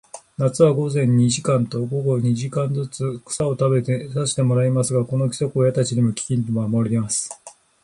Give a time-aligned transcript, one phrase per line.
[0.37, 7.29] 夏は午前に二時間と、午後に二時間ずつ、草を食べさせてもらいますが、この規則を親たちもきちんと守ります。